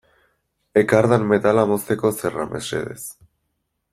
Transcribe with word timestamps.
Ekardan 0.81 1.27
metala 1.33 1.67
mozteko 1.73 2.13
zerra 2.21 2.47
mesedez. 2.57 3.01